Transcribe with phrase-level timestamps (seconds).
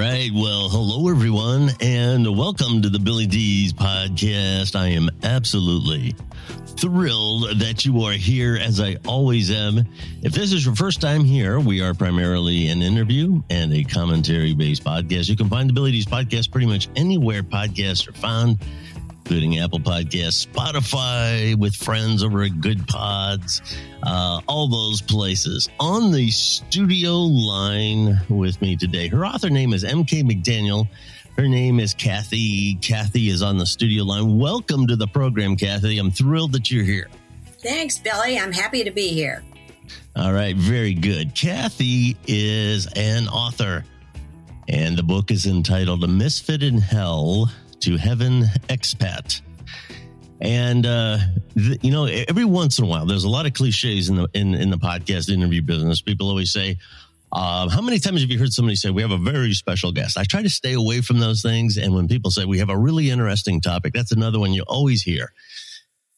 [0.00, 0.30] Right.
[0.32, 4.74] Well, hello, everyone, and welcome to the Billy D's podcast.
[4.74, 6.14] I am absolutely
[6.78, 9.84] thrilled that you are here, as I always am.
[10.22, 14.54] If this is your first time here, we are primarily an interview and a commentary
[14.54, 15.28] based podcast.
[15.28, 18.58] You can find the Billy D's podcast pretty much anywhere podcasts are found
[19.30, 23.62] including Apple Podcasts, Spotify, with friends over at Goodpods,
[24.02, 25.68] uh, all those places.
[25.78, 30.88] On the studio line with me today, her author name is MK McDaniel.
[31.36, 32.74] Her name is Kathy.
[32.82, 34.36] Kathy is on the studio line.
[34.36, 35.98] Welcome to the program, Kathy.
[35.98, 37.08] I'm thrilled that you're here.
[37.62, 38.36] Thanks, Billy.
[38.36, 39.44] I'm happy to be here.
[40.16, 41.36] All right, very good.
[41.36, 43.84] Kathy is an author,
[44.66, 47.48] and the book is entitled A Misfit in Hell
[47.80, 49.40] to Heaven Expat.
[50.40, 51.18] And uh,
[51.54, 54.28] th- you know, every once in a while, there's a lot of cliches in the
[54.32, 56.00] in, in the podcast interview business.
[56.00, 56.78] People always say,
[57.32, 60.16] um, "How many times have you heard somebody say we have a very special guest?"
[60.16, 61.76] I try to stay away from those things.
[61.76, 65.02] And when people say we have a really interesting topic, that's another one you always
[65.02, 65.32] hear.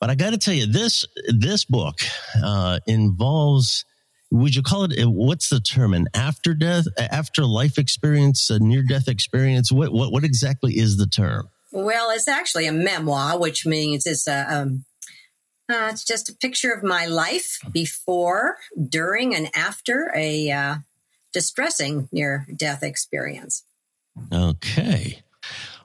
[0.00, 2.00] But I got to tell you, this this book
[2.42, 3.84] uh, involves.
[4.30, 5.05] Would you call it?
[5.05, 5.92] What's the term?
[5.92, 9.70] An after death, after life experience, a near death experience.
[9.70, 11.50] What what what exactly is the term?
[11.73, 14.84] Well, it's actually a memoir, which means it's a um,
[15.70, 20.75] uh, it's just a picture of my life before, during, and after a uh,
[21.33, 23.64] distressing near death experience.
[24.30, 25.23] Okay.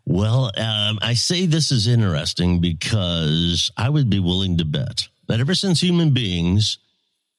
[0.05, 5.39] Well, um, I say this is interesting because I would be willing to bet that
[5.39, 6.77] ever since human beings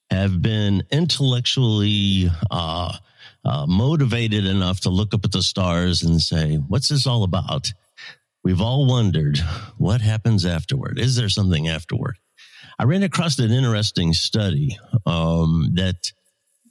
[0.09, 2.97] have been intellectually uh,
[3.45, 7.71] uh, motivated enough to look up at the stars and say, "What's this all about?"
[8.49, 9.37] We've all wondered
[9.77, 10.97] what happens afterward.
[10.97, 12.17] Is there something afterward?
[12.79, 16.11] I ran across an interesting study um, that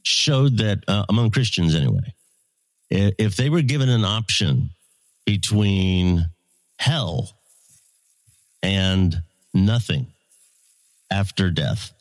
[0.03, 2.15] showed that uh, among Christians, anyway,
[2.91, 4.71] if they were given an option
[5.25, 6.29] between
[6.81, 7.39] hell
[8.61, 9.23] and
[9.55, 10.09] nothing
[11.13, 11.93] after death,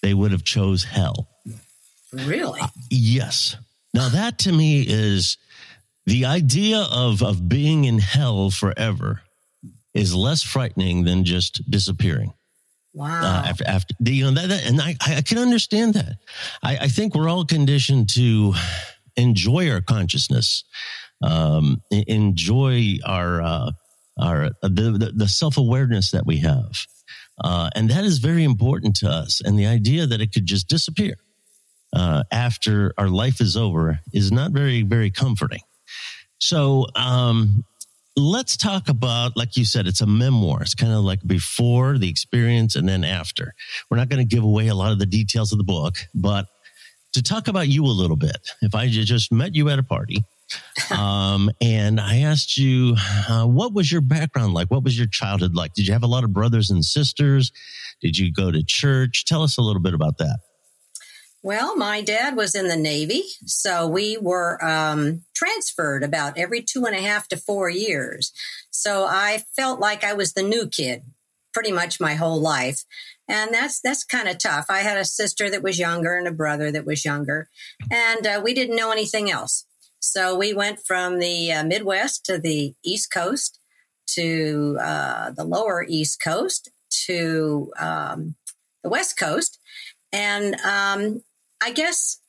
[0.00, 1.28] they would have chose hell.
[2.12, 2.60] Really?
[2.60, 3.56] Uh, yes.
[3.92, 5.38] Now that to me is
[6.06, 9.22] the idea of of being in hell forever
[9.92, 12.32] is less frightening than just disappearing.
[12.94, 13.22] Wow.
[13.22, 16.16] Uh, after after you know that, that and I I can understand that.
[16.62, 18.54] I, I think we're all conditioned to
[19.16, 20.64] enjoy our consciousness,
[21.22, 23.70] um, enjoy our uh,
[24.18, 24.68] our the
[24.98, 26.86] the, the self awareness that we have,
[27.42, 29.42] uh, and that is very important to us.
[29.44, 31.16] And the idea that it could just disappear
[31.92, 35.60] uh, after our life is over is not very very comforting.
[36.38, 37.64] So um,
[38.16, 40.62] let's talk about, like you said, it's a memoir.
[40.62, 43.54] It's kind of like before the experience and then after.
[43.90, 46.46] We're not going to give away a lot of the details of the book, but
[47.12, 50.24] to talk about you a little bit, if I just met you at a party
[50.96, 52.94] um, and I asked you,
[53.28, 54.70] uh, what was your background like?
[54.70, 55.72] What was your childhood like?
[55.72, 57.52] Did you have a lot of brothers and sisters?
[58.00, 59.24] Did you go to church?
[59.24, 60.38] Tell us a little bit about that.
[61.46, 66.86] Well, my dad was in the Navy, so we were um, transferred about every two
[66.86, 68.32] and a half to four years.
[68.72, 71.04] So I felt like I was the new kid
[71.54, 72.82] pretty much my whole life.
[73.28, 74.66] And that's that's kind of tough.
[74.68, 77.48] I had a sister that was younger and a brother that was younger,
[77.92, 79.66] and uh, we didn't know anything else.
[80.00, 83.60] So we went from the uh, Midwest to the East Coast
[84.14, 86.70] to uh, the lower East Coast
[87.06, 88.34] to um,
[88.82, 89.60] the West Coast,
[90.12, 91.22] and um,
[91.60, 92.20] I guess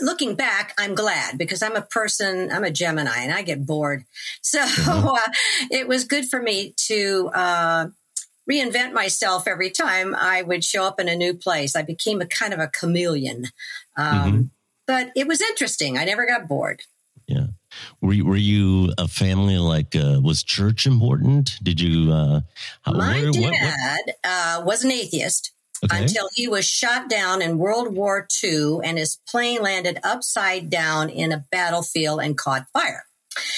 [0.00, 4.04] looking back, I'm glad because I'm a person, I'm a Gemini and I get bored.
[4.42, 5.08] So mm-hmm.
[5.08, 5.32] uh,
[5.70, 7.88] it was good for me to uh,
[8.50, 11.76] reinvent myself every time I would show up in a new place.
[11.76, 13.46] I became a kind of a chameleon.
[13.96, 14.42] Um, mm-hmm.
[14.86, 15.98] But it was interesting.
[15.98, 16.82] I never got bored.
[17.26, 17.48] Yeah.
[18.00, 21.56] Were you, were you a family like, uh, was church important?
[21.62, 22.40] Did you, uh,
[22.86, 24.14] my where, dad what, what?
[24.24, 25.52] Uh, was an atheist.
[25.84, 26.02] Okay.
[26.02, 31.08] Until he was shot down in World War II and his plane landed upside down
[31.08, 33.04] in a battlefield and caught fire.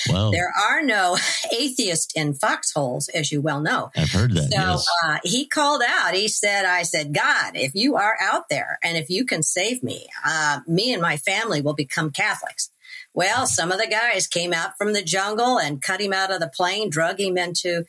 [0.08, 0.30] Wow.
[0.30, 1.16] There are no
[1.52, 3.90] atheists in foxholes, as you well know.
[3.96, 4.50] I've heard that.
[4.52, 4.86] So yes.
[5.04, 6.14] uh, he called out.
[6.14, 9.82] He said, I said, God, if you are out there and if you can save
[9.82, 12.70] me, uh, me and my family will become Catholics.
[13.14, 16.40] Well, some of the guys came out from the jungle and cut him out of
[16.40, 17.84] the plane, drug him into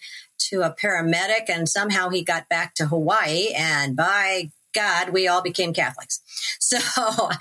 [0.50, 3.50] to a paramedic, and somehow he got back to Hawaii.
[3.56, 6.22] And by God, we all became Catholics.
[6.60, 6.78] So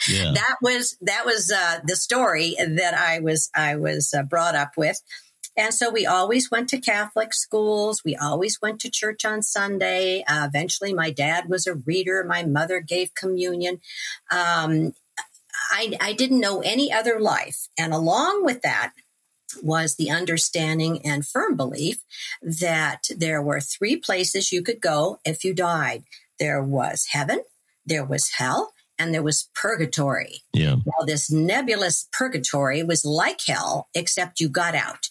[0.08, 0.32] Yeah.
[0.34, 4.72] that was that was uh, the story that I was I was uh, brought up
[4.76, 5.00] with.
[5.56, 8.02] And so we always went to Catholic schools.
[8.04, 10.24] We always went to church on Sunday.
[10.26, 12.24] Uh, eventually, my dad was a reader.
[12.24, 13.80] My mother gave communion.
[14.30, 14.94] Um,
[15.70, 17.68] I, I didn't know any other life.
[17.78, 18.92] And along with that
[19.62, 22.04] was the understanding and firm belief
[22.42, 26.04] that there were three places you could go if you died
[26.40, 27.42] there was heaven,
[27.86, 30.42] there was hell, and there was purgatory.
[30.52, 30.76] yeah.
[30.84, 35.10] Well, this nebulous purgatory was like hell, except you got out.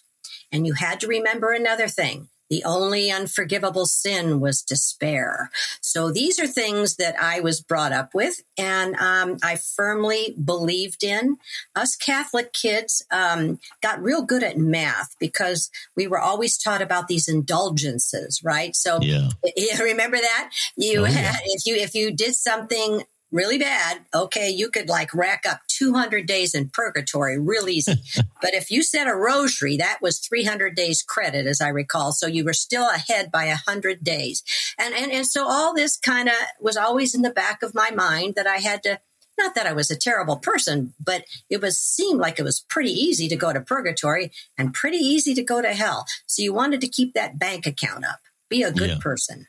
[0.52, 2.28] And you had to remember another thing.
[2.50, 5.50] The only unforgivable sin was despair.
[5.80, 11.04] So these are things that I was brought up with and um, I firmly believed
[11.04, 11.36] in.
[11.76, 17.06] Us Catholic kids um, got real good at math because we were always taught about
[17.08, 18.74] these indulgences, right?
[18.74, 19.28] So Yeah.
[19.80, 21.10] remember that you Oh, yeah.
[21.10, 25.60] had if you if you did something really bad okay you could like rack up
[25.68, 27.94] 200 days in purgatory real easy
[28.42, 32.26] but if you said a rosary that was 300 days credit as i recall so
[32.26, 34.42] you were still ahead by 100 days
[34.78, 37.90] and and, and so all this kind of was always in the back of my
[37.90, 38.98] mind that i had to
[39.38, 42.90] not that I was a terrible person, but it was seemed like it was pretty
[42.90, 46.04] easy to go to purgatory and pretty easy to go to hell.
[46.26, 48.20] So you wanted to keep that bank account up.
[48.50, 48.98] Be a good Yeah.
[49.00, 49.46] person.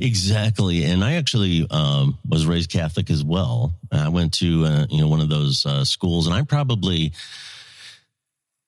[0.00, 3.74] Exactly, and I actually um, was raised Catholic as well.
[3.90, 7.12] I went to uh, you know one of those uh, schools, and I probably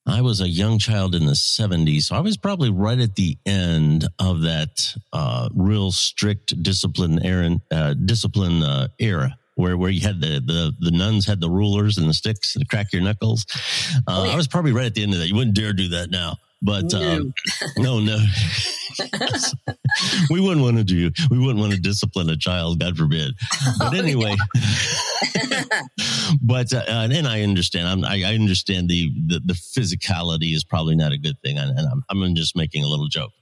[0.06, 3.36] I was a young child in the '70s, so I was probably right at the
[3.46, 7.56] end of that uh, real strict discipline era.
[7.70, 9.36] Uh, discipline uh, era.
[9.56, 12.64] Where, where you had the, the, the nuns had the rulers and the sticks to
[12.64, 13.44] crack your knuckles.
[14.06, 14.32] Uh, Oh, yeah.
[14.32, 15.28] I was probably right at the end of that.
[15.28, 16.38] You wouldn't dare do that now.
[16.62, 17.32] But um,
[17.78, 18.18] no, no,
[20.30, 21.10] we wouldn't want to do.
[21.30, 23.34] We wouldn't want to discipline a child, God forbid.
[23.78, 24.36] But Oh, anyway,
[26.42, 27.88] but uh, and then I understand.
[27.88, 31.76] I'm, I, I understand the, the the physicality is probably not a good thing, and,
[31.78, 33.32] and I'm I'm just making a little joke.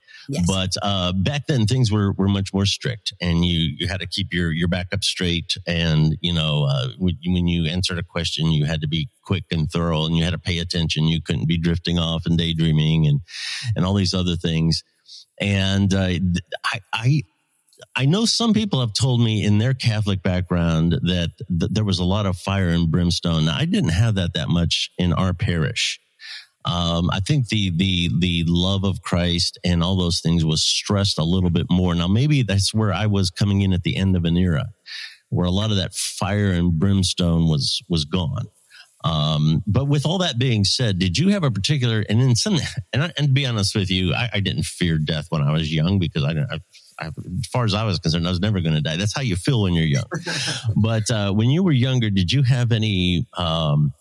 [0.47, 4.07] But uh, back then, things were, were much more strict, and you, you had to
[4.07, 5.57] keep your, your back up straight.
[5.67, 7.17] And you know, uh, when,
[7.49, 10.39] you answered a question, you had to be quick and thorough, and you had to
[10.39, 11.05] pay attention.
[11.05, 13.21] You couldn't be drifting off and daydreaming, and
[13.75, 14.85] and all these other things.
[15.41, 16.11] And uh,
[16.65, 17.23] I, I
[17.97, 22.05] I know some people have told me in their Catholic background that there was a
[22.05, 23.49] lot of fire and brimstone.
[23.49, 26.01] I didn't have that that much in our parish.
[26.69, 31.19] Um, I think the the the love of Christ and all those things was stressed
[31.19, 31.95] a little bit more.
[31.95, 34.67] Now maybe that's where I was coming in at the end of an era,
[35.31, 38.49] where a lot of that fire and brimstone was was gone.
[39.05, 42.59] Um, but with all that being said, did you have a particular and in some
[42.93, 45.53] and, I, and to be honest with you, I, I didn't fear death when I
[45.53, 46.53] was young because I didn't.
[46.53, 46.59] I,
[47.01, 48.97] I, as far as I was concerned, I was never going to die.
[48.97, 50.05] That's how you feel when you're young.
[50.77, 53.93] but uh, when you were younger, did you have any um,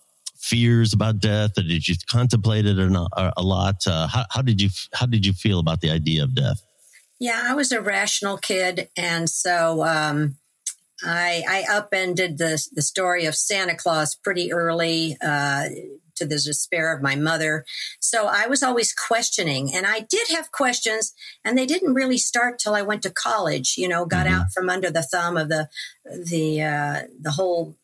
[0.49, 3.85] fears about death, or did you contemplate it a, a lot?
[3.85, 6.61] Uh, how, how did you how did you feel about the idea of death?
[7.19, 10.37] Yeah, I was a rational kid, and so um,
[11.03, 15.17] I, I upended the the story of Santa Claus pretty early.
[15.21, 15.65] Uh,
[16.17, 17.63] to the despair of my mother.
[17.99, 21.13] So I was always questioning, and I did have questions,
[21.45, 23.75] and they didn't really start till I went to college.
[23.77, 24.31] You know, got Mhm.
[24.31, 25.69] out from under the thumb of the
[26.31, 27.75] the uh, the whole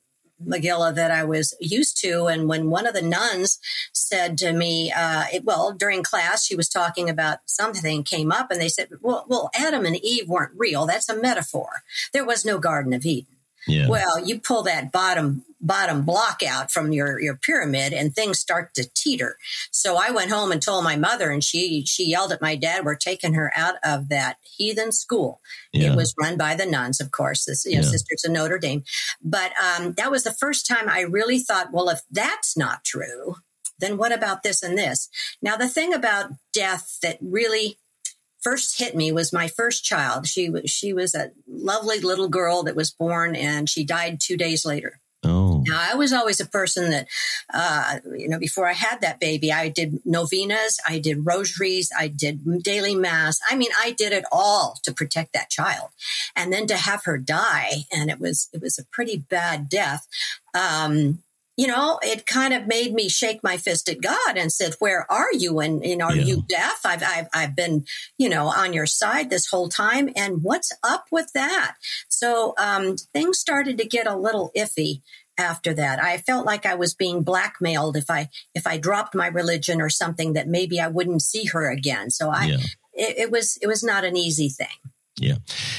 [0.45, 2.27] Megillah that I was used to.
[2.27, 3.59] And when one of the nuns
[3.93, 8.51] said to me, uh, it, well, during class, she was talking about something came up,
[8.51, 10.85] and they said, well, well, Adam and Eve weren't real.
[10.85, 11.83] That's a metaphor.
[12.11, 13.32] There was no Garden of Eden.
[13.67, 18.39] Yeah, Well, you pull that bottom bottom block out from your your pyramid, and things
[18.39, 19.37] start to teeter.
[19.71, 22.83] So I went home and told my mother, and she she yelled at my dad.
[22.85, 25.39] We're taking her out of that heathen school.
[25.71, 27.89] yeah, It was run by the nuns, of course, the you know, Yeah.
[27.89, 28.83] Sisters of Notre Dame.
[29.21, 33.35] But um, that was the first time I really thought, well, if that's not true,
[33.79, 35.09] then what about this and this?
[35.41, 37.77] Now, the thing about death that really
[38.43, 40.27] first hit me was my first child.
[40.27, 44.37] She was she was a lovely little girl that was born, and she died two
[44.37, 44.99] days later.
[45.23, 47.07] oh, Now, I was always a person that,
[47.53, 52.09] uh, you know, before I had that baby, I did novenas, I did rosaries, I
[52.09, 53.39] did daily mass.
[53.49, 55.89] I mean, I did it all to protect that child.
[56.35, 60.07] And then to have her die, and it was, it was a pretty bad death.
[60.53, 61.23] Um,
[61.55, 65.05] you know, it kind of made me shake my fist at God and said, "Where
[65.11, 65.59] are you?
[65.59, 66.23] And, and are Yeah.
[66.25, 66.81] you deaf?
[66.85, 67.85] I've, I've I've been,
[68.17, 71.75] you know, on your side this whole time, and what's up with that?"
[72.09, 75.01] So um, things started to get a little iffy
[75.37, 76.01] after that.
[76.03, 79.89] I felt like I was being blackmailed if I if I dropped my religion or
[79.89, 82.09] something that maybe I wouldn't see her again.
[82.09, 82.57] So I, Yeah.
[82.93, 84.82] it, it was it was not an easy thing.
[85.17, 85.35] Yeah.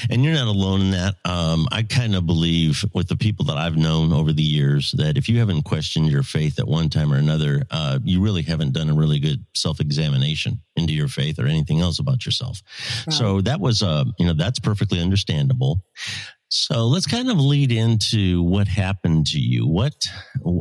[0.09, 1.15] And you're not alone in that.
[1.25, 5.17] Um, I kind of believe with the people that I've known over the years that
[5.17, 8.71] if you haven't questioned your faith at one time or another, uh, you really haven't
[8.71, 12.61] done a really good self examination into your faith or anything else about yourself.
[13.09, 15.81] So that was, uh, you know, that's perfectly understandable.
[16.47, 19.67] So let's kind of lead into what happened to you.
[19.67, 19.95] What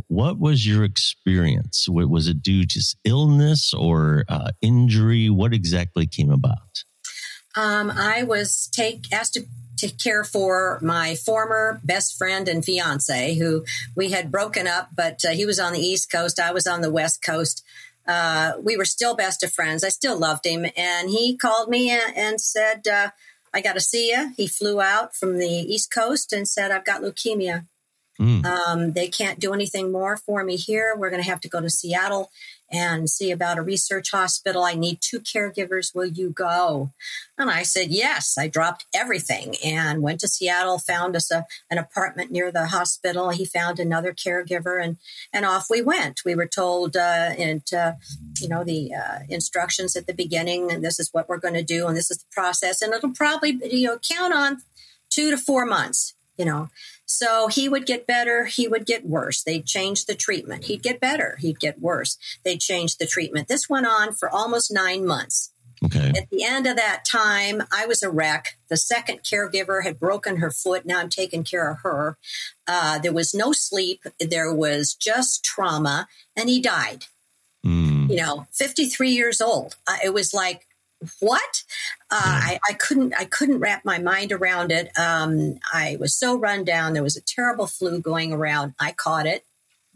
[0.08, 1.86] what was your experience?
[1.88, 5.30] Wa- Was it due to illness or uh, injury?
[5.30, 6.84] What exactly came about?
[7.56, 9.46] Um, I was take asked to
[9.78, 13.64] to care for my former best friend and fiance, who
[13.96, 16.80] we had broken up, but uh, he was on the East Coast, I was on
[16.80, 17.64] the West Coast.
[18.06, 19.82] Uh, we were still best of friends.
[19.82, 23.11] I still loved him, and he called me and, and said, uh,
[23.52, 26.84] "I got to see you." He flew out from the East Coast and said, "I've
[26.84, 27.66] got leukemia.
[28.20, 28.44] Mm.
[28.44, 30.94] Um, they can't do anything more for me here.
[30.96, 32.30] We're going to have to go to Seattle
[32.74, 34.64] and see about a research hospital.
[34.64, 35.94] I need two caregivers.
[35.94, 36.90] Will you go?
[37.38, 38.36] And I said, yes.
[38.36, 43.30] I dropped everything and went to Seattle, found us a, an apartment near the hospital.
[43.30, 44.96] He found another caregiver and,
[45.32, 46.24] and off we went.
[46.24, 47.92] We were told, uh, and, uh,
[48.40, 51.62] you know, the uh, instructions at the beginning, and this is what we're going to
[51.62, 52.82] do, and this is the process.
[52.82, 54.62] And it'll probably, you know, count on
[55.10, 56.70] two to four months, you know.
[57.06, 59.42] So he would get better, he would get worse.
[59.42, 60.64] They'd change the treatment.
[60.64, 62.18] He'd get better, he'd get worse.
[62.44, 63.49] They'd change the treatment.
[63.49, 65.50] This went on for almost nine months.
[65.84, 66.12] Okay.
[66.16, 68.56] At the end of that time, I was a wreck.
[68.68, 70.87] The second caregiver had broken her foot.
[70.87, 72.16] Now I'm taking care of her.
[72.66, 74.04] Uh, there was no sleep.
[74.18, 77.04] There was just trauma, and he died.
[77.66, 78.08] Mm.
[78.08, 79.76] You know, 53 years old.
[80.02, 80.66] It was like,
[81.20, 81.62] what?
[82.11, 83.14] Uh, I, I couldn't.
[83.18, 84.96] I couldn't wrap my mind around it.
[84.99, 86.92] Um, I was so run down.
[86.92, 88.75] There was a terrible flu going around.
[88.78, 89.44] I caught it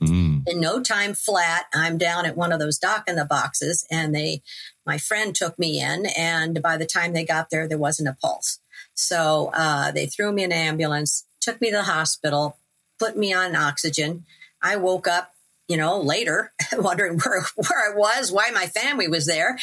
[0.01, 0.45] Mm.
[0.47, 4.15] in no time flat i'm down at one of those dock in the boxes and
[4.15, 4.43] they
[4.87, 8.17] my friend took me in and by the time they got there there wasn't a
[8.23, 8.61] pulse
[8.95, 12.59] so uh, they threw me in an ambulance took me to the hospital
[13.01, 14.25] put me on oxygen
[14.63, 15.35] i woke up
[15.69, 19.59] you know later wondering where, where i was why my family was there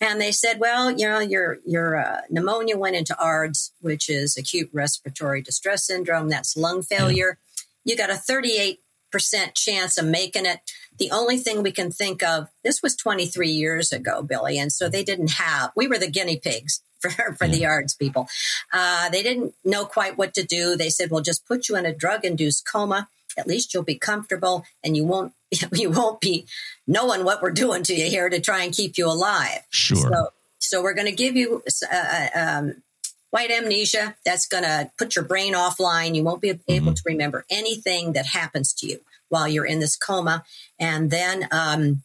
[0.00, 4.36] and they said well you know your your uh, pneumonia went into ARDS which is
[4.36, 7.38] acute respiratory distress syndrome that's lung failure
[7.84, 10.60] you got a 38 percent chance of making it.
[10.98, 14.88] The only thing we can think of, this was 23 years ago, Billy, and so
[14.88, 15.70] they didn't have.
[15.76, 18.28] We were the guinea pigs for for the ARDS people.
[18.72, 20.76] Uh, they didn't know quite what to do.
[20.76, 23.08] They said, "Well, just put you in a drug-induced coma.
[23.38, 25.32] At least you'll be comfortable, and you won't
[25.72, 26.46] you won't be
[26.86, 29.96] knowing what we're doing to you here to try and keep you alive." Sure.
[29.96, 30.28] So,
[30.58, 32.82] so we're going to give you uh, um,
[33.30, 34.16] white amnesia.
[34.24, 36.14] That's going to put your brain offline.
[36.14, 39.96] You won't be able to remember anything that happens to you while you're in this
[39.96, 40.44] coma,
[40.78, 42.02] and then um,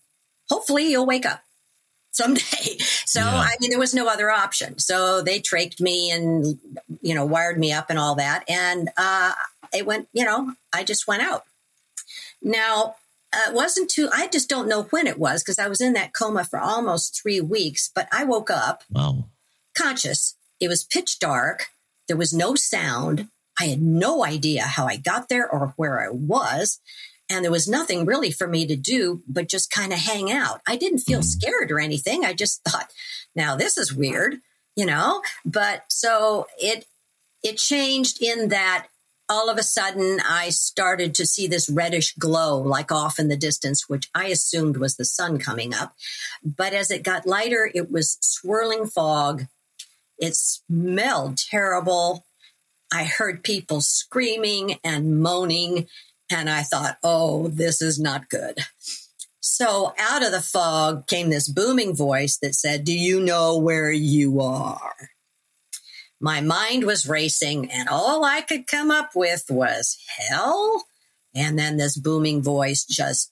[0.49, 1.41] hopefully you'll wake up
[2.11, 2.77] someday.
[3.05, 3.37] So Yeah.
[3.37, 4.77] I mean, there was no other option.
[4.77, 6.59] So they trached me and
[7.01, 9.33] you know wired me up and all that, and uh,
[9.73, 10.07] it went.
[10.13, 11.43] You know, I just went out.
[12.41, 12.95] Now
[13.33, 14.09] uh, it wasn't too.
[14.13, 17.19] I just don't know when it was because I was in that coma for almost
[17.21, 17.89] three weeks.
[17.93, 19.25] But I woke up Wow.
[19.75, 20.35] conscious.
[20.59, 21.67] It was pitch dark.
[22.07, 23.27] There was no sound.
[23.59, 26.79] I had no idea how I got there or where I was.
[27.29, 30.61] And there was nothing really for me to do but just kind of hang out.
[30.67, 32.25] I didn't feel scared or anything.
[32.25, 32.91] I just thought,
[33.35, 34.39] now this is weird,
[34.75, 35.21] you know?
[35.45, 36.85] But so it
[37.41, 38.87] it changed in that
[39.33, 43.35] all of a sudden I started to see this reddish glow like off in the
[43.35, 45.95] distance, which I assumed was the sun coming up.
[46.43, 49.47] But as it got lighter, it was swirling fog.
[50.19, 52.25] It smelled terrible.
[52.93, 55.87] I heard people screaming and moaning,
[56.31, 58.59] and I thought, oh, this is not good.
[59.39, 63.91] So out of the fog came this booming voice that said, Do you know where
[63.91, 65.09] you are?
[66.23, 69.97] My mind was racing, and all I could come up with was
[70.29, 70.85] hell.
[71.35, 73.29] And then this booming voice just,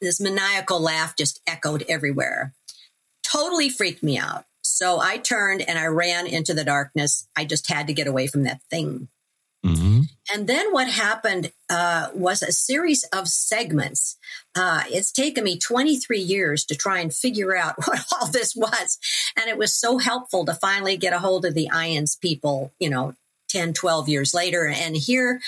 [0.00, 2.54] this maniacal laugh just echoed everywhere.
[3.22, 4.46] Totally freaked me out.
[4.62, 7.28] So I turned and I ran into the darkness.
[7.36, 9.08] I just had to get away from that thing.
[9.66, 10.00] Hmm
[10.32, 14.16] And then what happened uh, was a series of segments.
[14.54, 18.98] Uh, it's taken me 23 years to try and figure out what all this was.
[19.36, 22.90] And it was so helpful to finally get a hold of the IANDS people, you
[22.90, 23.14] know,
[23.48, 24.66] 10, 12 years later.
[24.66, 25.40] And here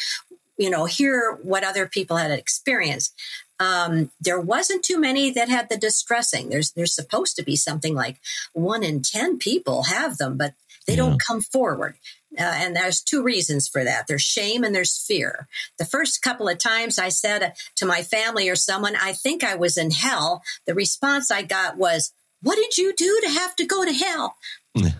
[0.58, 3.14] you know, hear what other people had experienced.
[3.60, 6.48] Um, there wasn't too many that had the distressing.
[6.48, 8.20] There's there's supposed to be something like
[8.52, 10.54] one in ten people have them, but
[10.86, 10.98] they yeah.
[10.98, 11.96] don't come forward.
[12.36, 14.06] Uh, and there's two reasons for that.
[14.06, 15.48] There's shame and there's fear.
[15.78, 19.54] The first couple of times I said to my family or someone, I think I
[19.54, 23.64] was in hell, the response I got was, What did you do to have to
[23.64, 24.36] go to hell?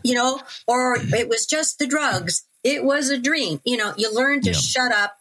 [0.02, 2.44] you know, or it was just the drugs.
[2.64, 3.60] It was a dream.
[3.64, 4.56] You know, you learn to yeah.
[4.56, 5.16] shut up.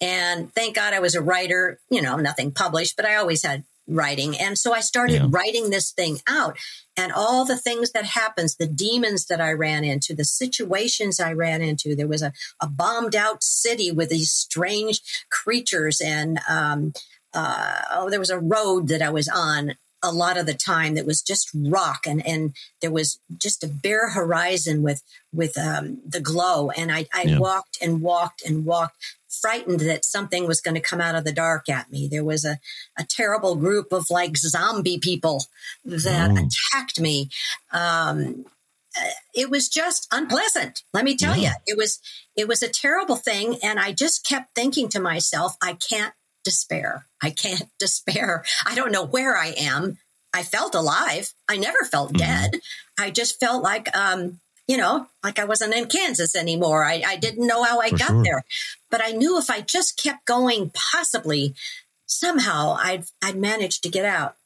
[0.00, 3.64] And thank God I was a writer, you know, nothing published, but I always had
[3.86, 4.38] writing.
[4.38, 5.26] And so I started yeah.
[5.28, 6.56] writing this thing out
[6.96, 11.32] and all the things that happens, the demons that I ran into, the situations I
[11.32, 11.94] ran into.
[11.94, 15.00] There was a, a bombed out city with these strange
[15.30, 16.92] creatures and, um,
[17.32, 20.94] uh, oh, there was a road that I was on a lot of the time
[20.94, 25.98] that was just rock and, and there was just a bare horizon with, with, um,
[26.06, 26.70] the glow.
[26.70, 27.38] And I, I yeah.
[27.38, 28.96] walked and walked and walked
[29.40, 32.08] frightened that something was going to come out of the dark at me.
[32.08, 32.58] There was a,
[32.98, 35.44] a terrible group of like zombie people
[35.84, 36.46] that oh.
[36.46, 37.30] attacked me.
[37.72, 38.46] Um,
[38.96, 40.82] uh, it was just unpleasant.
[40.92, 41.54] Let me tell yeah.
[41.66, 42.00] you, it was,
[42.36, 43.58] it was a terrible thing.
[43.62, 46.14] And I just kept thinking to myself, I can't
[46.44, 47.06] despair.
[47.22, 48.44] I can't despair.
[48.64, 49.98] I don't know where I am.
[50.32, 51.32] I felt alive.
[51.48, 52.18] I never felt mm-hmm.
[52.18, 52.60] dead.
[52.98, 56.84] I just felt like, um, you know, like I wasn't in Kansas anymore.
[56.84, 58.22] I, I didn't know how I For got sure.
[58.24, 58.44] there,
[58.90, 61.54] but I knew if I just kept going, possibly
[62.06, 64.36] somehow I'd, I'd manage to get out.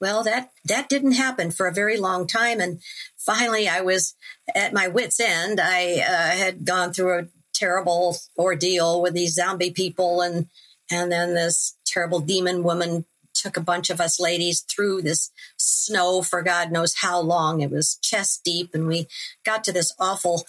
[0.00, 2.60] Well, that, that didn't happen for a very long time.
[2.60, 2.80] And
[3.16, 4.14] finally I was
[4.54, 5.60] at my wit's end.
[5.60, 10.48] I uh, had gone through a terrible ordeal with these zombie people and,
[10.90, 16.22] and then this terrible demon woman took a bunch of us ladies through this snow
[16.22, 17.60] for God knows how long.
[17.60, 19.08] It was chest deep, and we
[19.44, 20.44] got to this awful.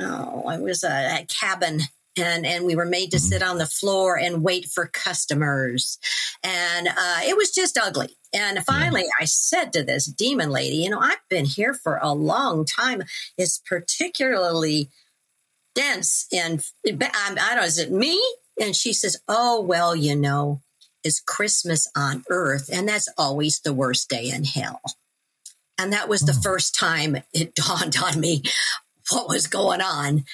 [0.00, 1.80] Oh, it was a, a cabin
[2.18, 5.98] and and we were made to sit on the floor and wait for customers
[6.42, 10.90] and uh, it was just ugly and finally i said to this demon lady you
[10.90, 13.02] know i've been here for a long time
[13.36, 14.88] it's particularly
[15.74, 18.20] dense and i don't know is it me
[18.60, 20.60] and she says oh well you know
[21.08, 24.82] is Christmas on earth, and that's always the worst day in hell.
[25.78, 26.42] And that was the hmm.
[26.42, 28.42] first time it dawned on me
[29.10, 30.24] what was going on.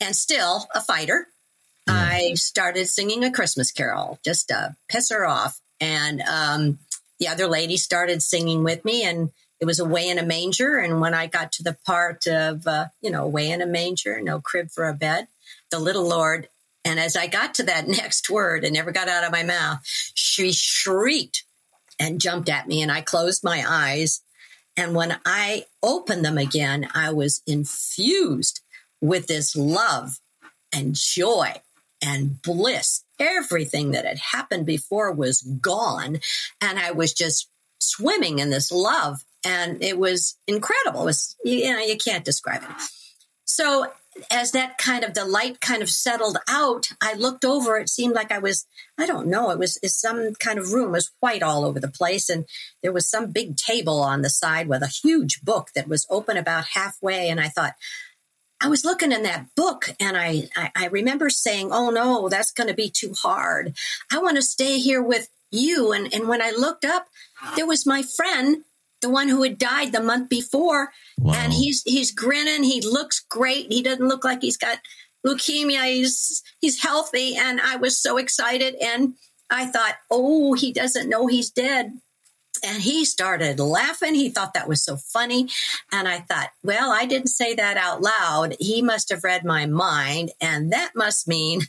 [0.00, 1.28] And still a fighter,
[1.88, 5.60] I started singing a Christmas carol just to piss her off.
[5.80, 6.78] And um,
[7.20, 10.78] the other lady started singing with me, and it was away in a manger.
[10.78, 14.20] And when I got to the part of, uh, you know, away in a manger,
[14.20, 15.28] no crib for a bed,
[15.70, 16.48] the little Lord
[16.86, 19.80] and as I got to that next word and never got out of my mouth,
[20.14, 21.44] she shrieked
[21.98, 24.22] and jumped at me and I closed my eyes.
[24.76, 28.60] And when I opened them again, I was infused
[29.00, 30.20] with this love
[30.72, 31.54] and joy
[32.04, 33.02] and bliss.
[33.18, 36.18] Everything that had happened before was gone.
[36.60, 37.48] And I was just
[37.80, 39.24] swimming in this love.
[39.44, 41.02] And it was incredible.
[41.02, 42.88] It was, you know, you can't describe it.
[43.44, 43.90] So
[44.30, 47.76] as that kind of the light kind of settled out, I looked over.
[47.76, 48.66] It seemed like I was,
[48.98, 50.88] I don't know, it was some kind of room.
[50.88, 52.28] It was white all over the place.
[52.28, 52.46] And
[52.82, 56.36] there was some big table on the side with a huge book that was open
[56.36, 57.28] about halfway.
[57.28, 57.74] And I thought,
[58.60, 62.52] I was looking in that book and I, I, I remember saying, Oh no, that's
[62.52, 63.76] going to be too hard.
[64.10, 65.92] I want to stay here with you.
[65.92, 67.08] And, and when I looked up,
[67.54, 68.64] there was my friend
[69.02, 70.90] the one who had died the month before.
[71.18, 71.34] Wow.
[71.36, 72.62] And he's he's grinning.
[72.62, 73.72] He looks great.
[73.72, 74.78] He doesn't look like he's got
[75.26, 75.84] leukemia.
[75.86, 77.36] He's he's healthy.
[77.36, 78.74] And I was so excited.
[78.76, 79.14] And
[79.50, 81.92] I thought, oh, he doesn't know he's dead.
[82.64, 84.14] And he started laughing.
[84.14, 85.48] He thought that was so funny.
[85.92, 88.56] And I thought, well, I didn't say that out loud.
[88.58, 90.30] He must have read my mind.
[90.40, 91.62] And that must mean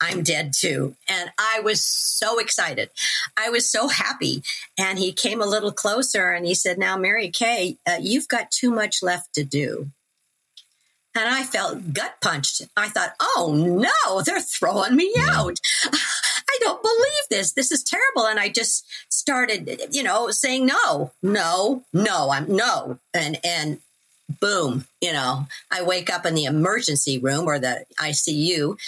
[0.00, 0.96] I'm dead too.
[1.08, 2.90] And I was so excited.
[3.36, 4.42] I was so happy.
[4.78, 8.50] And he came a little closer and he said, Now, Mary Kay, uh, you've got
[8.50, 9.90] too much left to do.
[11.14, 12.62] And I felt gut punched.
[12.76, 15.56] I thought, oh no, they're throwing me out.
[15.92, 17.52] I don't believe this.
[17.52, 18.26] This is terrible.
[18.26, 22.98] And I just started, you know, saying no, no, no, I'm no.
[23.12, 23.80] And, and
[24.40, 28.78] boom, you know, I wake up in the emergency room or the ICU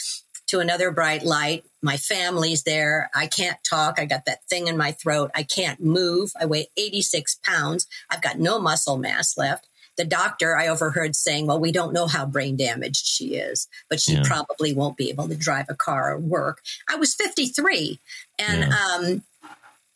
[0.53, 1.65] to another bright light.
[1.81, 3.11] My family's there.
[3.15, 3.99] I can't talk.
[3.99, 5.31] I got that thing in my throat.
[5.35, 6.31] I can't move.
[6.39, 7.87] I weigh 86 pounds.
[8.11, 9.67] I've got no muscle mass left.
[9.97, 13.99] The doctor I overheard saying, well, we don't know how brain damaged she is, but
[13.99, 14.25] she yeah.
[14.27, 16.61] probably won't be able to drive a car or work.
[16.87, 17.99] I was 53
[18.39, 18.77] and yeah.
[18.77, 19.23] um,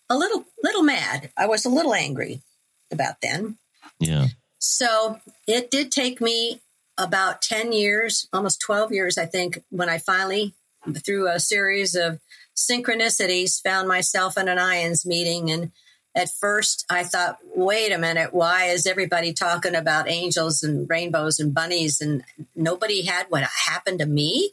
[0.09, 1.31] a little, little mad.
[1.37, 2.41] I was a little angry
[2.91, 3.59] about then.
[4.01, 4.29] Yeah.
[4.59, 6.63] So it did take me
[6.99, 10.55] about 10 years, almost 12 years, I think, when I finally
[11.05, 12.21] through a series of
[12.55, 15.51] synchronicities, found myself in an IONS meeting.
[15.51, 15.73] And
[16.15, 21.39] at first, I thought, wait a minute, why is everybody talking about angels and rainbows
[21.39, 22.01] and bunnies?
[22.01, 24.53] And nobody had what happened to me,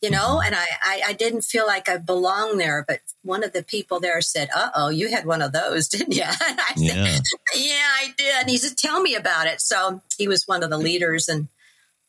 [0.00, 0.40] you know?
[0.44, 2.84] And I, I, I didn't feel like I belonged there.
[2.86, 6.16] But one of the people there said, uh oh, you had one of those, didn't
[6.16, 6.22] you?
[6.24, 7.04] And I Yeah.
[7.04, 7.20] said,
[7.54, 8.34] yeah, I did.
[8.40, 9.60] And he said, tell me about it.
[9.60, 11.28] So he was one of the leaders.
[11.28, 11.46] And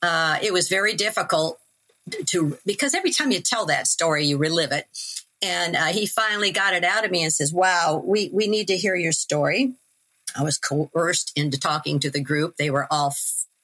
[0.05, 1.59] uh, it was very difficult
[2.27, 4.87] to because every time you tell that story, you relive it.
[5.41, 8.67] And uh, he finally got it out of me and says, "Wow, we we need
[8.67, 9.73] to hear your story."
[10.37, 12.57] I was coerced into talking to the group.
[12.57, 13.15] They were all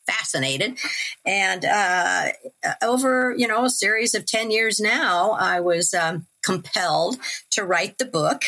[0.07, 0.79] fascinated,
[1.25, 2.29] and uh,
[2.81, 7.17] over you know a series of ten years now, I was um, compelled
[7.51, 8.41] to write the book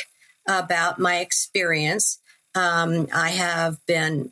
[0.47, 2.19] about my experience.
[2.55, 4.31] Um, I have been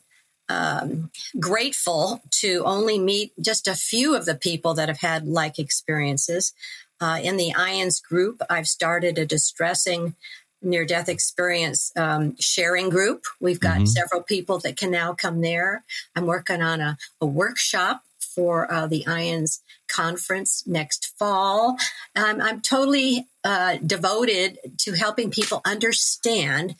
[0.51, 5.59] um, grateful to only meet just a few of the people that have had like
[5.59, 6.53] experiences.
[6.99, 10.15] Uh, in the IONS group, I've started a distressing
[10.61, 13.23] near death experience um, sharing group.
[13.39, 13.87] We've got Mhm.
[13.87, 15.83] several people that can now come there.
[16.15, 18.03] I'm working on a, a workshop
[18.35, 21.77] for uh, the IONS conference next fall.
[22.15, 26.75] I'm, I'm totally uh, devoted to helping people understand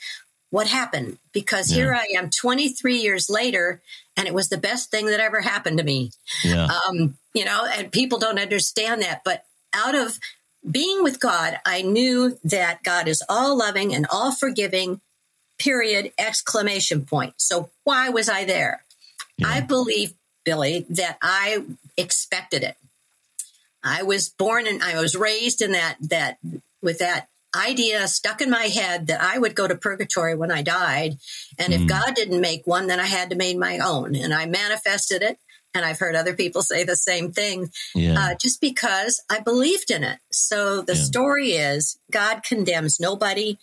[0.52, 1.78] what happened because Yeah.
[1.78, 3.82] here I am 23 years later
[4.16, 6.12] and it was the best thing that ever happened to me.
[6.44, 6.68] Yeah.
[6.68, 9.24] Um, you know, and people don't understand that.
[9.24, 10.20] But out of
[10.70, 15.02] being with God, I knew that God is all loving and all forgiving,
[15.58, 17.34] period, exclamation point.
[17.38, 18.84] So why was I there?
[19.44, 21.64] I believe, Billy, that I
[21.98, 22.76] expected it.
[23.84, 26.38] I was born and I was raised in that, that,
[26.84, 30.62] with that idea stuck in my head that I would go to purgatory when I
[30.62, 31.18] died.
[31.58, 31.88] And if Mm.
[31.88, 34.16] God didn't make one, then I had to make my own.
[34.16, 35.38] And I manifested it.
[35.74, 38.18] And I've heard other people say the same thing yeah.
[38.18, 40.20] uh, just because I believed in it.
[40.32, 41.02] So the Yeah.
[41.04, 43.58] story is God condemns nobody.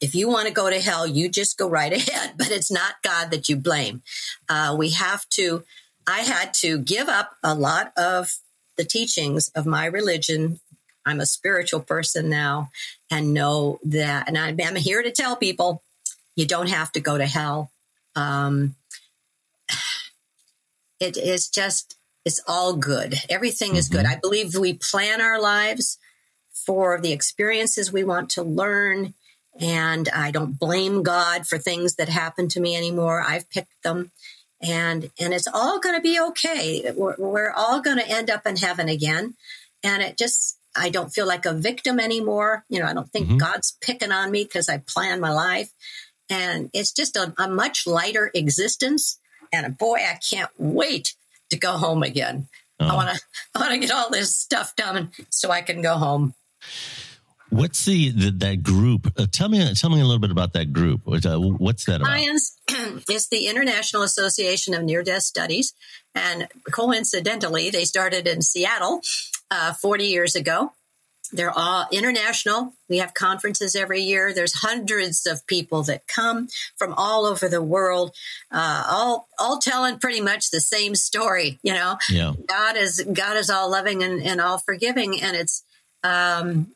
[0.00, 3.02] If you want to go to hell, you just go right ahead, but it's not
[3.02, 4.02] God that you blame.
[4.48, 5.64] Uh, we have to,
[6.06, 8.34] I had to give up a lot of
[8.76, 10.60] the teachings of my religion.
[11.04, 12.70] I'm a spiritual person now
[13.10, 15.82] and know that, and I'm, I'm here to tell people
[16.36, 17.70] you don't have to go to hell.
[18.14, 18.76] Um,
[21.00, 23.16] it is just it's all good.
[23.28, 24.06] Everything is good.
[24.06, 25.98] I believe we plan our lives
[26.52, 29.14] for the experiences we want to learn
[29.60, 33.20] and i don't blame god for things that happen to me anymore.
[33.20, 34.12] I've picked them
[34.60, 36.90] and and it's all going to be okay.
[36.94, 39.34] We're, we're all going to end up in heaven again
[39.82, 43.28] and it just i don't feel like a victim anymore you know i don't think
[43.28, 43.38] Mhm.
[43.38, 45.70] god's picking on me because i plan my life
[46.30, 49.18] and it's just a, a much lighter existence
[49.52, 51.14] and boy i can't wait
[51.50, 52.48] to go home again
[52.80, 52.96] i Oh.
[52.96, 53.20] want to
[53.54, 56.34] i want to get all this stuff done so i can go home
[57.50, 59.12] What's the, the that group?
[59.14, 61.02] Uh, tell me, tell me a little bit about that group.
[61.06, 62.18] Uh, what's that about?
[63.10, 65.74] Is the International Association of Near Death Studies.
[66.14, 69.02] And coincidentally, they started in Seattle
[69.52, 70.72] uh, 40 years ago.
[71.30, 72.74] They're all international.
[72.88, 74.34] We have conferences every year.
[74.34, 78.14] There's hundreds of people that come from all over the world,
[78.50, 81.58] uh, all all telling pretty much the same story.
[81.62, 85.62] You know, Yeah, God is God is all loving and, and all forgiving, and it's
[86.02, 86.72] um,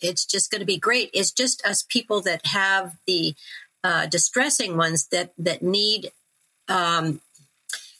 [0.00, 1.10] it's just going to be great.
[1.12, 3.34] It's just us people that have the
[3.84, 6.10] uh, distressing ones that that need
[6.68, 7.20] um,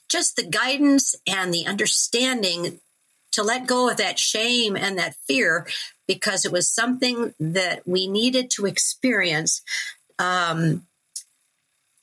[0.08, 2.80] just the guidance and the understanding
[3.40, 5.66] to let go of that shame and that fear
[6.06, 9.62] because it was something that we needed to experience
[10.18, 10.86] um,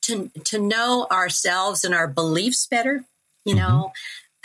[0.01, 3.05] to to know ourselves and our beliefs better.
[3.45, 3.93] You know,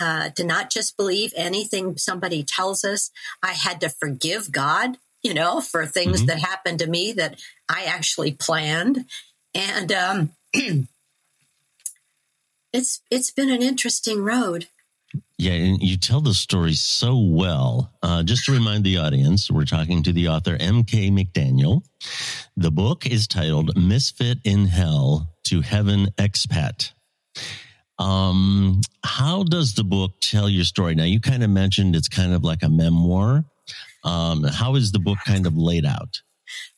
[0.00, 3.10] uh, to not just believe anything somebody tells us.
[3.42, 6.26] I had to forgive God, you know, for things Mhm.
[6.26, 9.06] that happened to me that I actually planned,
[9.54, 10.36] and um,
[12.72, 14.68] it's it's been an interesting road.
[15.42, 15.52] Yeah.
[15.54, 17.92] And you tell the story so well.
[18.00, 21.10] Uh, just to remind the audience, we're talking to the author M.K.
[21.10, 21.82] McDaniel.
[22.56, 26.92] The book is titled "Misfit in Hell to Heaven Expat."
[27.98, 30.94] Um, how does the book tell your story?
[30.94, 33.44] Now, you kind of mentioned it's kind of like a memoir.
[34.04, 36.22] Um, how is the book kind of laid out?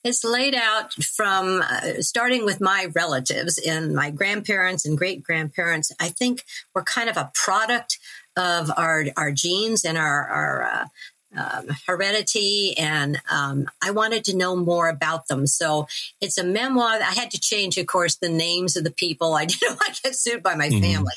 [0.02, 5.92] It's laid out from uh, starting with my relatives and my grandparents and great grandparents.
[6.00, 7.98] I think we're kind of a product
[8.36, 10.86] of our our genes and our our uh,
[11.36, 15.46] um, heredity, and um, I wanted to know more about them.
[15.48, 15.88] So
[16.20, 16.90] it's a memoir.
[17.02, 19.34] I had to change, of course, the names of the people.
[19.34, 20.80] I didn't want to get sued by my Mhm.
[20.80, 21.12] family.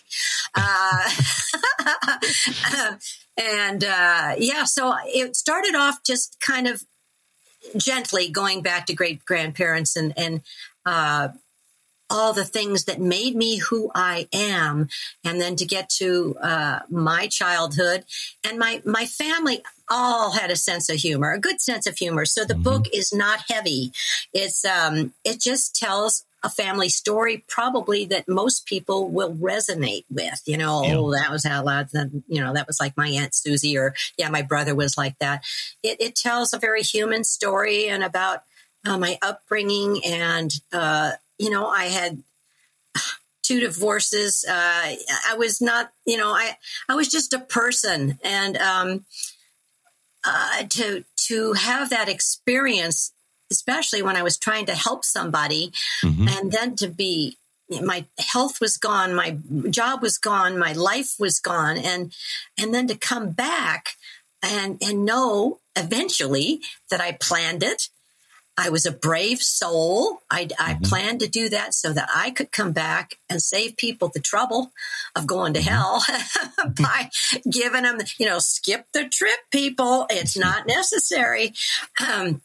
[0.56, 1.10] Uh,
[3.38, 6.84] and uh, yeah, so it started off just kind of
[7.76, 10.42] gently going back to great grandparents and and
[10.86, 11.30] uh,
[12.10, 14.88] all the things that made me who I am,
[15.26, 18.06] and then to get to uh, my childhood
[18.44, 22.26] and my my family all had a sense of humor, a good sense of humor.
[22.26, 22.64] So the mm-hmm.
[22.64, 23.92] book is not heavy.
[24.34, 30.42] It's um, it just tells a family story probably that most people will resonate with.
[30.46, 30.96] You know, yeah.
[30.96, 31.90] oh, that was how loud.
[32.28, 35.44] You know, that was like my aunt Susie, or yeah, my brother was like that.
[35.84, 38.44] It, it tells a very human story and about
[38.86, 42.24] uh, my upbringing, and uh, you know, I had
[43.44, 44.46] two divorces.
[44.48, 44.96] Uh,
[45.30, 46.58] I was not, you know, I
[46.88, 49.06] I was just a person, and um,
[50.26, 53.12] uh, to to have that experience
[53.52, 55.72] especially when I was trying to help somebody,
[56.04, 56.28] mm-hmm.
[56.28, 57.38] and then to be
[57.82, 59.38] my health was gone, my
[59.70, 62.14] job was gone, my life was gone, and
[62.58, 63.90] and then to come back
[64.42, 67.90] and and know eventually that I planned it.
[68.60, 70.22] I was a brave soul.
[70.32, 70.84] I, I mm-hmm.
[70.86, 74.72] planned to do that so that I could come back and save people the trouble
[75.16, 75.70] of going to mm-hmm.
[75.70, 76.04] hell
[76.76, 77.12] by
[77.48, 80.08] giving them, you know, skip the trip, people.
[80.10, 81.54] It's not necessary.
[82.02, 82.42] Um,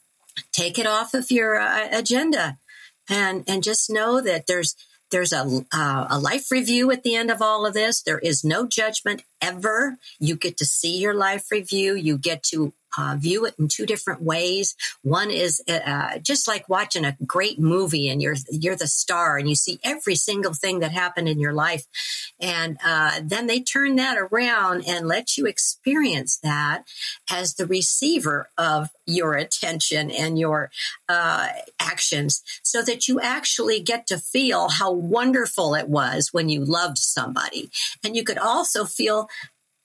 [0.53, 2.59] take it off of your uh, agenda
[3.09, 4.77] and and just know that there's
[5.11, 8.03] there's a uh, a life review at the end of all of this.
[8.03, 9.99] There is no judgment ever.
[10.19, 11.95] You get to see your life review.
[11.95, 14.75] You get to uh, view it in two different ways.
[15.03, 19.49] One is uh, just like watching a great movie, and you're you're the star, and
[19.49, 21.87] you see every single thing that happened in your life,
[22.41, 26.85] and uh, then they turn that around and let you experience that
[27.31, 30.71] as the receiver of your attention and your
[31.09, 31.49] uh,
[31.81, 36.99] actions, so that you actually get to feel how wonderful it was when you loved
[36.99, 37.71] somebody,
[38.05, 39.29] and you could also feel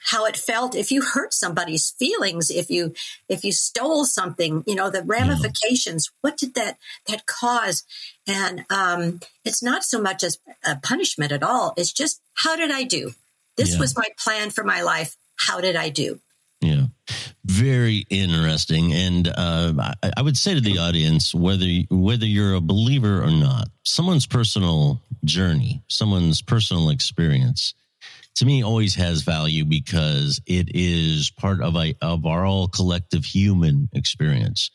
[0.07, 2.93] how it felt if you hurt somebody's feelings if you
[3.29, 7.83] if you stole something you know the ramifications what did that that cause?
[8.27, 11.73] And um it's not so much as a punishment at all.
[11.77, 13.11] It's just how did i do?
[13.55, 13.79] This yeah.
[13.79, 15.15] was my plan for my life.
[15.37, 16.19] How did i do?
[16.61, 16.85] Yeah.
[17.45, 18.91] Very interesting.
[18.91, 23.31] And uh, I, I would say to the audience whether whether you're a believer or
[23.31, 27.73] not someone's personal journey someone's personal experience
[28.37, 33.25] to me always has value because it is part of a of our all collective
[33.25, 34.71] human experience.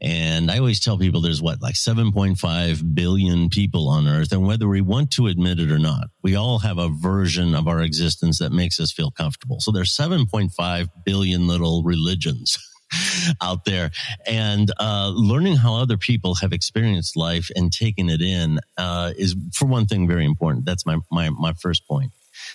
[0.00, 4.30] And I always tell people there's what, like 7.5 billion people on earth.
[4.30, 7.66] And whether we want to admit it or not, we all have a version of
[7.66, 9.58] our existence that makes us feel comfortable.
[9.60, 12.58] So there's 7.5 billion little religions
[13.42, 13.90] out there
[14.26, 19.34] and uh, learning how other people have experienced life and taken it in uh, is
[19.54, 22.12] for one thing very important that's my, my my first point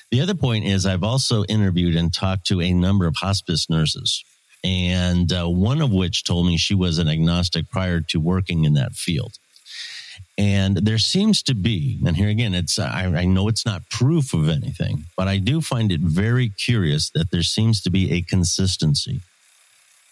[0.10, 4.24] the other point is I've also interviewed and talked to a number of hospice nurses,
[4.64, 8.74] and uh, one of which told me she was an agnostic prior to working in
[8.74, 9.34] that field.
[10.38, 14.34] And there seems to be, and here again, it's I, I know it's not proof
[14.34, 18.22] of anything, but I do find it very curious that there seems to be a
[18.22, 19.22] consistency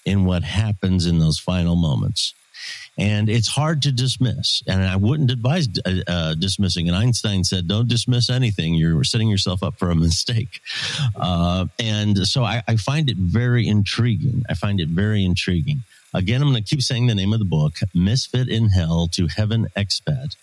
[0.06, 2.34] in what happens in those final moments
[2.98, 4.62] and it's hard to dismiss.
[4.68, 6.88] And I wouldn't advise uh, uh, dismissing.
[6.88, 8.74] And Einstein said, "Don't dismiss anything.
[8.74, 10.62] You're setting yourself up for a mistake."
[11.16, 14.44] Uh, and so I, I find it very intriguing.
[14.50, 15.84] I find it very intriguing.
[16.14, 19.28] Again, I'm going to keep saying the name of the book, "Misfit in Hell to
[19.28, 20.36] Heaven Expat."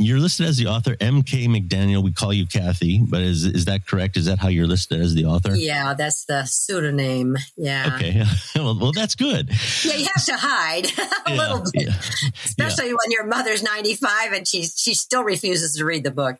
[0.00, 1.48] You're listed as the author, M.K.
[1.48, 2.04] McDaniel.
[2.04, 4.16] We call you Kathy, but is is that correct?
[4.16, 5.56] Is that how you're listed as the author?
[5.56, 7.36] Yeah, that's the pseudonym.
[7.56, 7.94] Yeah.
[7.96, 8.22] Okay.
[8.54, 9.50] well, well, that's good.
[9.82, 10.86] Yeah, you have to hide
[11.26, 11.94] a yeah, little bit, yeah,
[12.44, 12.92] especially yeah.
[12.92, 16.36] when your mother's 95 and she she still refuses to read the book.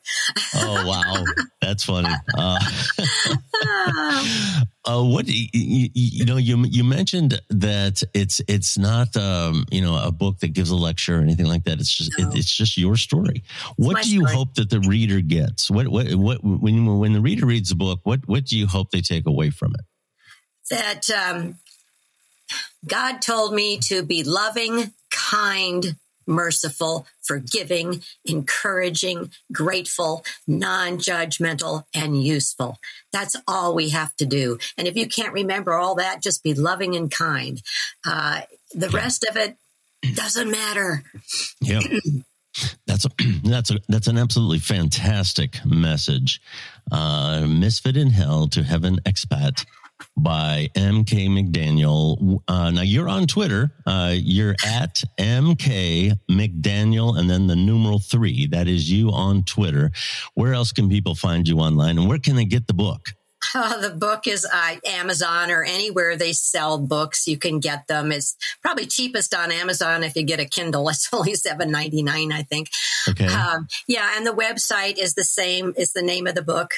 [0.55, 1.25] oh wow,
[1.69, 2.09] that's funny.
[2.35, 2.59] Uh,
[4.85, 10.01] uh, what you, you, know you you mentioned that it's it's not um, you know
[10.03, 11.79] a book that gives a lecture or anything like that.
[11.79, 12.29] It's just no.
[12.29, 13.43] it, it's just your story.
[13.75, 14.35] What do you story.
[14.35, 15.69] hope that the reader gets?
[15.69, 17.99] What what what when when the reader reads the book?
[18.03, 19.85] What what do you hope they take away from it?
[20.71, 21.59] That um,
[22.87, 25.95] God told me to be loving, kind,
[26.29, 32.77] merciful, forgiving, encouraging, grateful, non judgmental, and useful.
[33.11, 34.59] That's all we have to do.
[34.77, 37.61] And if you can't remember all that, just be loving and kind.
[38.05, 39.57] Uh, the rest of it
[40.15, 41.03] doesn't matter.
[41.59, 41.81] Yeah.
[42.87, 43.09] That's a,
[43.43, 46.41] that's a, that's an absolutely fantastic message.
[46.91, 49.65] Uh, Misfit in Hell to Heaven Expat
[50.17, 52.39] by MK McDaniel.
[52.47, 53.71] Uh, now you're on Twitter.
[53.85, 58.47] Uh, you're at MK McDaniel and then the numeral three.
[58.47, 59.91] That is you on Twitter.
[60.33, 63.09] Where else can people find you online and where can they get the book?
[63.55, 67.25] Uh, the book is uh, Amazon or anywhere they sell books.
[67.25, 68.11] You can get them.
[68.11, 70.87] It's probably cheapest on Amazon if you get a Kindle.
[70.89, 72.69] It's only seven ninety nine, I think.
[73.07, 73.25] Okay.
[73.25, 75.73] Um, yeah, and the website is the same.
[75.77, 76.71] Is the name of the book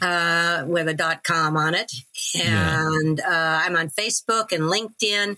[0.00, 1.92] uh, with a dot com on it,
[2.34, 3.24] and uh,
[3.64, 5.36] I'm on Facebook and LinkedIn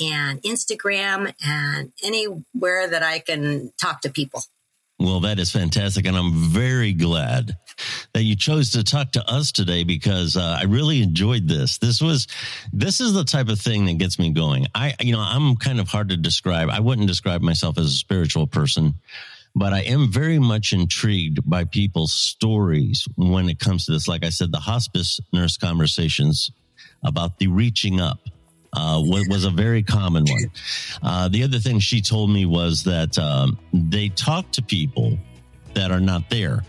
[0.00, 4.42] and Instagram and anywhere that I can talk to people.
[4.98, 6.06] Well, that is fantastic.
[6.06, 7.56] And I'm very glad
[8.14, 11.78] that you chose to talk to us today because uh, I really enjoyed this.
[11.78, 12.28] This was,
[12.72, 14.66] this is the type of thing that gets me going.
[14.74, 16.68] I, you know, I'm kind of hard to describe.
[16.70, 18.94] I wouldn't describe myself as a spiritual person,
[19.54, 24.08] but I am very much intrigued by people's stories when it comes to this.
[24.08, 26.50] Like I said, the hospice nurse conversations
[27.04, 28.18] about the reaching up
[28.72, 30.50] uh, was a very common one.
[31.02, 35.18] Uh, the other thing she told me was that um, they talk to people
[35.74, 36.64] that are not there.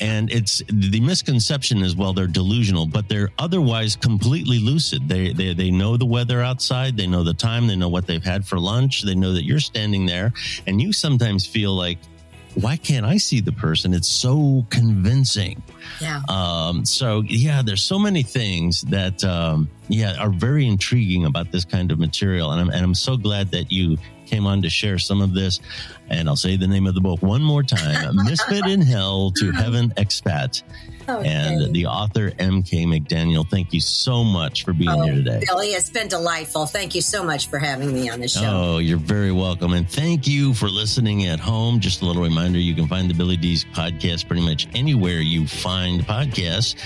[0.00, 5.08] And it's the misconception is well, they're delusional, but they're otherwise completely lucid.
[5.08, 6.96] They, they, they know the weather outside.
[6.96, 7.66] They know the time.
[7.66, 9.02] They know what they've had for lunch.
[9.02, 10.32] They know that you're standing there
[10.66, 11.98] and you sometimes feel like,
[12.54, 13.94] why can't I see the person?
[13.94, 15.62] It's so convincing.
[16.00, 16.20] Yeah.
[16.28, 21.64] Um, so yeah, there's so many things that, um, yeah, are very intriguing about this
[21.64, 22.50] kind of material.
[22.52, 25.60] And I'm, and I'm so glad that you came on to share some of this.
[26.08, 29.50] And I'll say the name of the book one more time Misfit in Hell to
[29.50, 30.62] Heaven Expat.
[31.08, 31.28] Okay.
[31.28, 32.84] And the author, M.K.
[32.84, 35.42] McDaniel, thank you so much for being Oh, here today.
[35.46, 36.66] Billy, it's been delightful.
[36.66, 38.42] Thank you so much for having me on the show.
[38.44, 39.72] Oh, you're very welcome.
[39.72, 41.80] And thank you for listening at home.
[41.80, 45.46] Just a little reminder you can find the Billy Dees podcast pretty much anywhere you
[45.46, 46.76] find podcasts.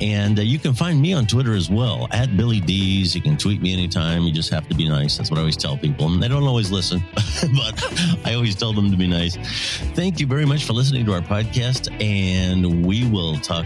[0.00, 3.14] And uh, you can find me on Twitter as well at Billy Dees.
[3.14, 4.22] You can tweet me anytime.
[4.22, 5.16] You just have to be nice.
[5.16, 6.06] That's what I always tell people.
[6.12, 7.84] And they don't always listen, but
[8.24, 9.36] I always tell them to be nice.
[9.94, 11.90] Thank you very much for listening to our podcast.
[12.02, 13.65] And we will talk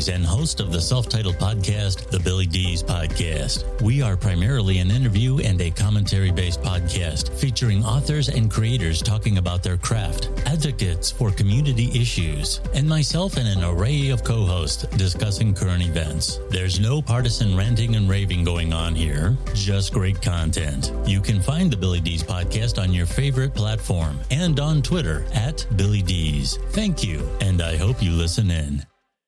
[0.00, 3.82] Dees and host of the self titled podcast, The Billy Dees Podcast.
[3.82, 9.36] We are primarily an interview and a commentary based podcast featuring authors and creators talking
[9.36, 14.84] about their craft, advocates for community issues, and myself and an array of co hosts
[14.96, 16.40] discussing current events.
[16.48, 20.92] There's no partisan ranting and raving going on here, just great content.
[21.04, 25.66] You can find the Billy Dees Podcast on your favorite platform and on Twitter at
[25.76, 26.58] Billy Dees.
[26.70, 28.89] Thank you, and I hope you listen in.